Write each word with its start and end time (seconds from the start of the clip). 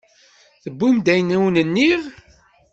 Tewwim-d 0.63 1.07
ayen 1.13 1.35
i 1.35 1.37
wen-nniɣ? 1.43 2.01